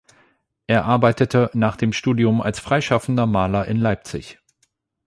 [0.65, 4.39] Er arbeitete nach dem Studium als freischaffender Maler in Leipzig.